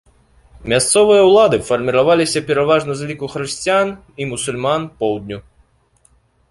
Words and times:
Мясцовыя 0.71 1.23
ўлады 1.29 1.59
фарміраваліся 1.67 2.43
пераважна 2.49 2.91
з 3.03 3.11
ліку 3.11 3.25
хрысціян 3.35 3.93
і 4.25 4.29
мусульман 4.35 4.81
поўдню. 5.05 5.37